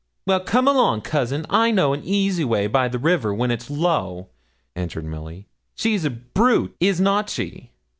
[0.25, 4.29] 'Well, come along, cousin, I know an easy way by the river, when it's low,'
[4.75, 5.47] answered Milly.
[5.75, 7.69] 'She's a brute is not she?'